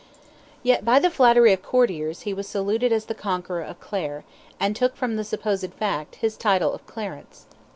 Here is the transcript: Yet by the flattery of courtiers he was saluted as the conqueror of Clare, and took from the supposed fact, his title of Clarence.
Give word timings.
Yet 0.63 0.83
by 0.83 0.97
the 0.97 1.11
flattery 1.11 1.53
of 1.53 1.61
courtiers 1.61 2.21
he 2.21 2.33
was 2.33 2.47
saluted 2.47 2.91
as 2.91 3.05
the 3.05 3.13
conqueror 3.13 3.61
of 3.61 3.79
Clare, 3.79 4.23
and 4.59 4.75
took 4.75 4.95
from 4.95 5.15
the 5.15 5.23
supposed 5.23 5.75
fact, 5.75 6.15
his 6.15 6.37
title 6.37 6.73
of 6.73 6.83
Clarence. 6.87 7.45